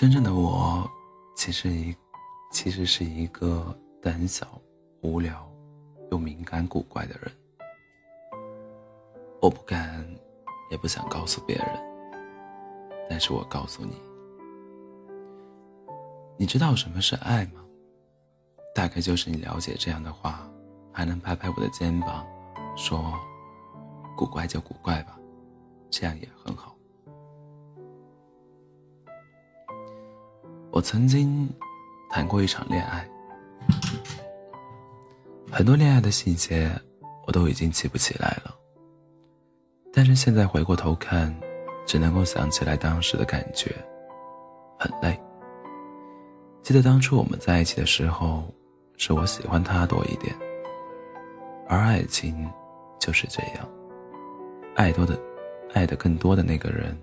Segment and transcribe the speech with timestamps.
[0.00, 0.90] 真正的我，
[1.36, 1.94] 其实一，
[2.50, 4.46] 其实是一个胆小、
[5.02, 5.46] 无聊
[6.10, 7.30] 又敏感古怪的人。
[9.42, 10.02] 我不敢，
[10.70, 11.66] 也不想告诉别人，
[13.10, 13.94] 但是我告诉你，
[16.38, 17.62] 你知道什么是爱吗？
[18.74, 20.50] 大概就是你了解这样的话，
[20.90, 22.26] 还能拍拍我的肩膀，
[22.74, 23.12] 说
[24.16, 25.20] ：“古怪就古怪吧，
[25.90, 26.74] 这样也很好。”
[30.72, 31.48] 我曾经
[32.08, 33.08] 谈过一场恋爱，
[35.50, 36.70] 很多恋爱的细节
[37.26, 38.54] 我都已经记不起来了。
[39.92, 41.34] 但是现在回过头看，
[41.84, 43.74] 只能够想起来当时的感觉，
[44.78, 45.20] 很累。
[46.62, 48.44] 记得当初我们在一起的时候，
[48.96, 50.32] 是我喜欢他多一点，
[51.68, 52.48] 而爱情
[53.00, 53.68] 就是这样，
[54.76, 55.18] 爱多的，
[55.74, 56.96] 爱的更多的那个人，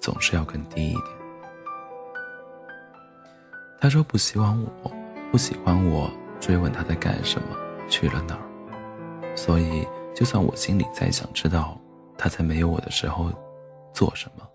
[0.00, 1.19] 总是要更低一点。
[3.80, 4.92] 他说不喜欢我，
[5.32, 7.56] 不喜欢我追问他在干什么，
[7.88, 11.80] 去了哪儿，所以就算我心里再想知道。
[12.18, 13.32] 他在没有我的时候
[13.94, 14.46] 做什么，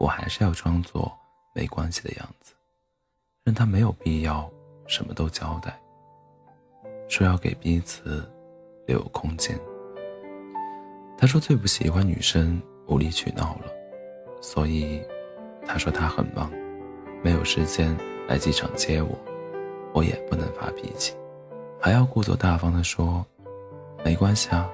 [0.00, 1.16] 我还是要装作
[1.54, 2.52] 没关系的样子，
[3.44, 4.50] 让他没有必要
[4.88, 5.78] 什么都交代。
[7.08, 8.28] 说要给彼此
[8.88, 9.56] 留有空间。
[11.16, 13.72] 他说最不喜欢女生无理取闹了，
[14.40, 15.00] 所以
[15.64, 16.50] 他说他很忙，
[17.22, 19.18] 没有时间来机场接我，
[19.92, 21.14] 我也不能发脾气，
[21.80, 23.24] 还要故作大方地说，
[24.04, 24.68] 没关系啊，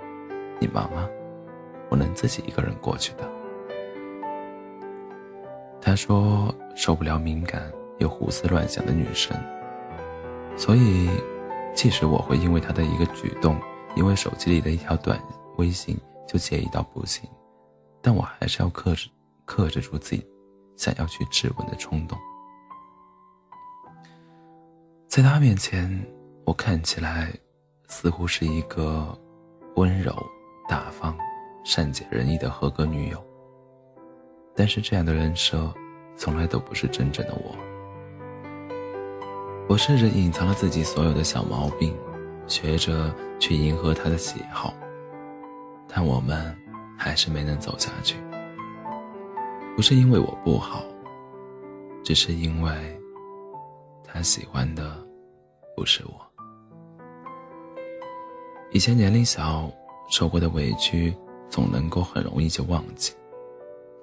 [0.60, 1.08] 你忙啊。
[1.88, 3.28] 我能自己一个人过去的。
[5.80, 9.36] 他说受不了敏感又胡思乱想的女生，
[10.56, 11.10] 所以
[11.74, 13.60] 即使我会因为他的一个举动，
[13.96, 15.20] 因为手机里的一条短
[15.56, 15.98] 微信
[16.28, 17.28] 就介意到不行，
[18.00, 19.08] 但我还是要克制
[19.44, 20.24] 克制住自己
[20.76, 22.16] 想要去质问的冲动。
[25.10, 25.90] 在他面前，
[26.44, 27.32] 我看起来
[27.88, 29.18] 似乎是一个
[29.74, 30.14] 温柔
[30.68, 31.18] 大方。
[31.64, 33.20] 善解人意的合格女友，
[34.54, 35.68] 但是这样的人设，
[36.16, 37.56] 从来都不是真正的我。
[39.68, 41.92] 我试着隐藏了自己所有的小毛病，
[42.46, 44.72] 学着去迎合他的喜好，
[45.88, 46.56] 但我们
[46.96, 48.16] 还是没能走下去。
[49.74, 50.84] 不是因为我不好，
[52.04, 52.99] 只是因为
[54.12, 54.96] 他喜欢的
[55.76, 56.20] 不是我。
[58.72, 59.70] 以前年龄小，
[60.10, 61.14] 受过的委屈。
[61.50, 63.12] 总能够很容易就忘记，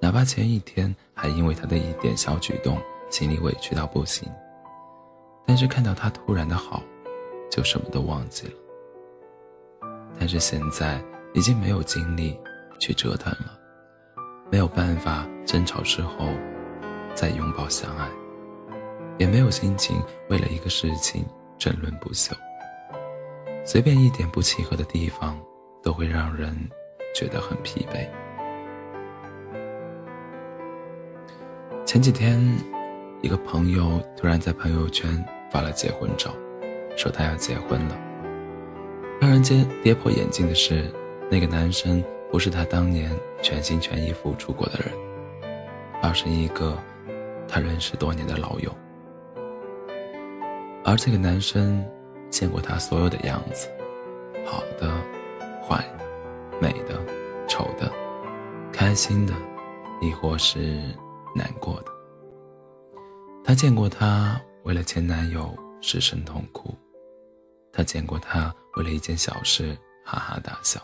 [0.02, 4.30] 哪怕前一天还因为他的一点小举动心里委屈到不行，
[5.46, 6.82] 但是看到他突然的好，
[7.50, 8.52] 就什么都忘记了。
[10.20, 11.02] 但是现在
[11.32, 12.38] 已经没有精力
[12.78, 13.58] 去折腾了，
[14.52, 16.26] 没有办法争吵之后
[17.14, 18.10] 再拥抱相爱，
[19.18, 21.24] 也没有心情为了一个事情
[21.58, 22.34] 争论不休。
[23.64, 25.38] 随便一点不契合的地方，
[25.82, 26.56] 都会让人。
[27.14, 28.06] 觉得很疲惫。
[31.84, 32.40] 前几天，
[33.22, 36.32] 一个朋友突然在朋友圈发了结婚照，
[36.96, 37.98] 说他要结婚了。
[39.20, 40.92] 让人间跌破眼镜的是，
[41.28, 43.10] 那个男生不是他当年
[43.42, 44.92] 全心全意付出过的人，
[46.00, 46.78] 而是一个
[47.48, 48.72] 他认识多年的老友。
[50.84, 51.84] 而这个男生
[52.30, 53.68] 见过他所有的样子，
[54.46, 54.92] 好的，
[55.62, 55.98] 坏的。
[56.60, 57.00] 美的、
[57.46, 57.88] 丑的、
[58.72, 59.32] 开心的，
[60.00, 60.82] 亦或是
[61.32, 61.92] 难过的。
[63.44, 66.74] 他见过他为了前男友失声痛哭，
[67.72, 70.80] 他见过他为了一件小事哈哈大笑，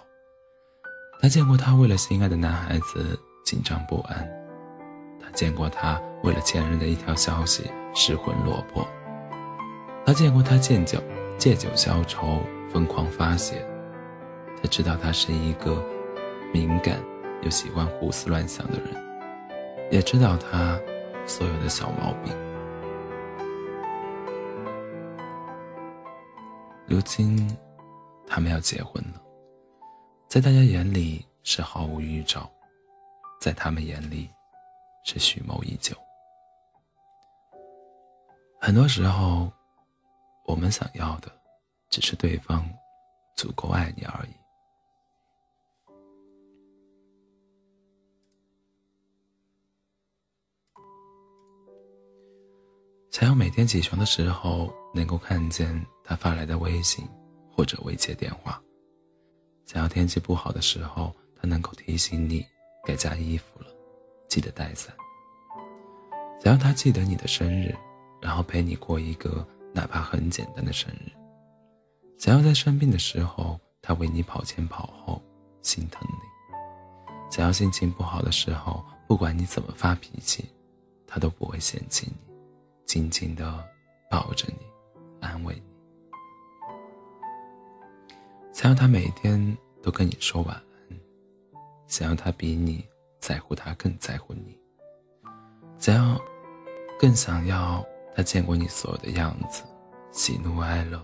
[1.20, 4.24] 他见过他为了心爱的男孩子紧张不安，
[5.20, 8.86] 他见过他为了前任的一条消息失魂落魄，
[10.06, 11.02] 他见过他借酒
[11.38, 13.66] 借酒消愁疯狂发泄。
[14.60, 15.82] 他知道他是一个
[16.52, 17.02] 敏感
[17.42, 20.78] 又喜欢胡思乱想的人，也知道他
[21.26, 22.34] 所有的小毛病。
[26.86, 27.56] 如今，
[28.26, 29.20] 他们要结婚了，
[30.28, 32.50] 在大家眼里是毫无预兆，
[33.40, 34.28] 在他们眼里
[35.02, 35.96] 是蓄谋已久。
[38.60, 39.50] 很多时候，
[40.44, 41.30] 我们想要的
[41.90, 42.64] 只是对方
[43.36, 44.30] 足够爱你而已。
[53.10, 57.08] 想要每天起床的时候能够看见他发来的微信
[57.48, 58.60] 或者未接电话，
[59.66, 62.44] 想要天气不好的时候他能够提醒你
[62.84, 63.66] 该加衣服了，
[64.28, 64.92] 记得带伞。
[66.40, 67.72] 想要他记得你的生日，
[68.20, 71.12] 然后陪你过一个哪怕很简单的生日。
[72.16, 75.20] 想要在生病的时候，他为你跑前跑后，
[75.60, 76.56] 心疼你；
[77.30, 80.48] 想要心情不好的时候，不管你怎么发脾气，
[81.06, 82.34] 他都不会嫌弃你，
[82.86, 83.62] 紧紧的
[84.08, 84.64] 抱着你，
[85.20, 85.62] 安慰你。
[88.52, 90.98] 想要他每天都跟你说晚安，
[91.88, 92.86] 想要他比你
[93.18, 94.56] 在乎他更在乎你，
[95.78, 96.18] 想要，
[96.98, 97.84] 更想要
[98.14, 99.64] 他见过你所有的样子，
[100.12, 101.02] 喜怒哀乐，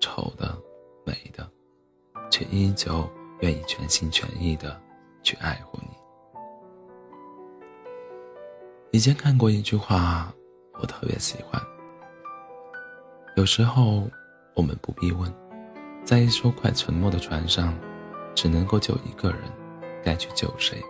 [0.00, 0.56] 丑的、
[1.04, 1.50] 美的，
[2.30, 3.08] 却依旧
[3.40, 4.80] 愿意全心全意的
[5.22, 5.88] 去爱护你。
[8.92, 10.32] 以前看过一句话，
[10.74, 11.60] 我特别喜欢。
[13.36, 14.08] 有时候，
[14.54, 15.32] 我们不必问，
[16.04, 17.74] 在一艘快沉没的船上，
[18.34, 19.40] 只能够救一个人，
[20.04, 20.80] 该去救谁？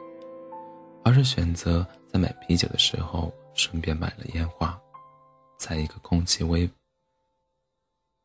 [1.04, 4.76] 而是选择在买啤酒的时候顺便买了烟花，
[5.62, 6.68] 在一个空气微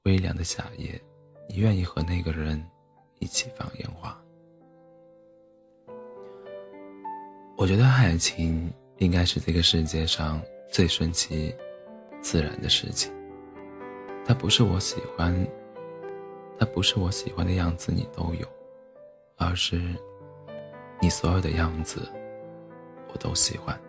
[0.06, 1.00] 微凉的夏夜，
[1.48, 2.60] 你愿意和那个人
[3.19, 4.19] 一起放烟花？
[7.56, 8.74] 我觉得爱情。
[9.00, 10.42] 应该是这个世界上
[10.72, 11.56] 最顺其
[12.19, 13.13] 自然的事情。
[14.25, 15.48] 它不是我喜欢，
[16.57, 18.48] 它不是我喜欢的样子，你都有，
[19.36, 19.80] 而是
[21.00, 22.12] 你所有的样子，
[23.13, 23.80] 我都喜欢。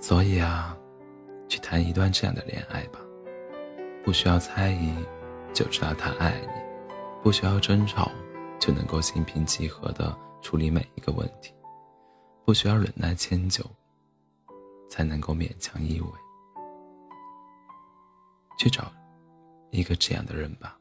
[0.00, 0.74] 所以啊，
[1.52, 2.98] 去谈一段这样的恋爱吧，
[4.02, 4.90] 不需要猜疑
[5.52, 6.62] 就知道他爱你，
[7.22, 8.10] 不需要争吵
[8.58, 11.52] 就能够心平气和的处理每一个问题。
[12.46, 13.62] 不需要忍耐迁就，
[14.88, 16.06] 才能够勉强依偎。
[18.58, 18.90] 去找
[19.72, 20.78] 一个这样的人吧，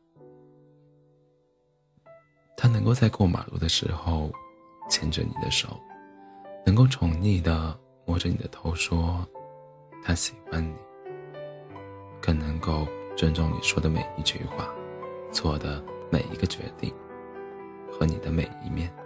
[2.56, 4.32] 他能够在过马路的时候
[4.90, 5.78] 牵着你的手，
[6.66, 9.28] 能够宠溺的摸着你的头说
[10.04, 10.76] 他喜欢你
[12.22, 14.74] 更能够尊重你说的每一句话
[15.32, 16.94] 做的每一个决定
[17.92, 19.01] 和你的每一面。